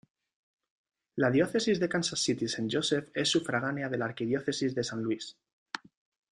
La 1.23 1.29
Diócesis 1.35 1.79
de 1.83 1.87
Kansas 1.89 2.21
City-Saint 2.23 2.67
Joseph 2.75 3.11
es 3.13 3.29
sufragánea 3.35 3.87
de 3.93 3.99
la 4.01 4.05
Arquidiócesis 4.11 4.73
de 4.73 4.83
San 4.91 5.03
Luis. 5.03 5.33